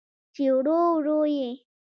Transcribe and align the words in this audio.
چې 0.33 0.43
ورو، 0.55 0.79
ورو 0.95 1.19
یې 1.35 1.49